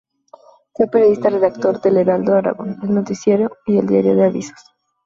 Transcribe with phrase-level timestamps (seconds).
[0.73, 4.57] Fue periodista redactor del "Heraldo de Aragón", "El Noticiero" y el "Diario de Avisos".